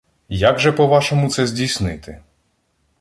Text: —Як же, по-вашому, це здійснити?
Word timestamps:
—Як 0.29 0.59
же, 0.59 0.71
по-вашому, 0.71 1.29
це 1.29 1.47
здійснити? 1.47 2.21